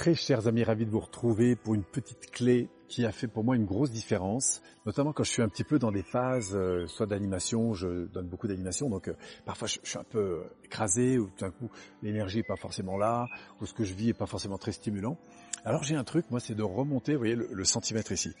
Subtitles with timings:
[0.00, 3.44] Très chers amis, ravis de vous retrouver pour une petite clé qui a fait pour
[3.44, 6.86] moi une grosse différence, notamment quand je suis un petit peu dans des phases, euh,
[6.86, 9.14] soit d'animation, je donne beaucoup d'animation, donc euh,
[9.44, 11.68] parfois je, suis un peu euh, écrasé, ou tout d'un coup
[12.02, 13.26] l'énergie est pas forcément là,
[13.60, 15.18] ou ce que je vis est pas forcément très stimulant.
[15.66, 18.32] Alors j'ai un truc, moi c'est de remonter, vous voyez, le centimètre ici,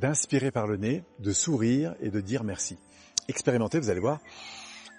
[0.00, 2.76] d'inspirer par le nez, de sourire et de dire merci.
[3.28, 4.18] Expérimentez, vous allez voir,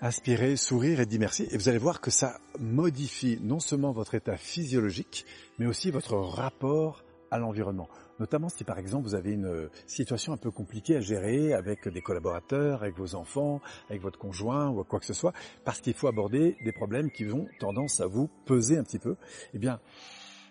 [0.01, 1.47] inspirez, sourire et dire merci.
[1.51, 5.25] Et vous allez voir que ça modifie non seulement votre état physiologique,
[5.59, 7.89] mais aussi votre rapport à l'environnement.
[8.19, 12.01] Notamment si par exemple vous avez une situation un peu compliquée à gérer avec des
[12.01, 15.33] collaborateurs, avec vos enfants, avec votre conjoint ou quoi que ce soit,
[15.65, 19.17] parce qu'il faut aborder des problèmes qui ont tendance à vous peser un petit peu.
[19.53, 19.79] Eh bien,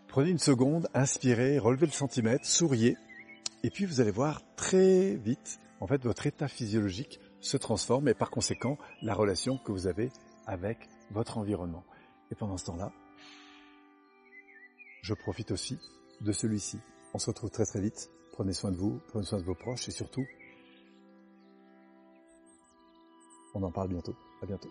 [0.09, 2.97] prenez une seconde, inspirez, relevez le centimètre, souriez,
[3.65, 8.15] et puis vous allez voir très vite, en fait, votre état physiologique se transforme et
[8.15, 10.11] par conséquent la relation que vous avez
[10.47, 11.85] avec votre environnement.
[12.31, 12.93] Et pendant ce temps-là,
[15.03, 15.79] je profite aussi
[16.21, 16.79] de celui-ci.
[17.15, 18.11] On se retrouve très très vite.
[18.33, 20.27] Prenez soin de vous, prenez soin de vos proches et surtout,
[23.55, 24.17] on en parle bientôt.
[24.43, 24.71] À bientôt.